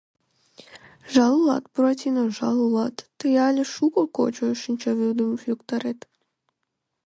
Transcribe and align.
—Жал 1.13 1.33
улат, 1.41 1.63
Буратино, 1.73 2.23
жал 2.37 2.57
улат, 2.67 2.95
тый 3.19 3.33
але 3.47 3.63
шуко 3.73 4.01
кочо 4.17 4.47
шинчавӱдым 4.61 5.31
йоктарет. 5.49 5.99